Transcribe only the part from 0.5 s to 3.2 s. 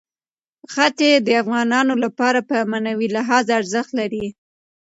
ښتې د افغانانو لپاره په معنوي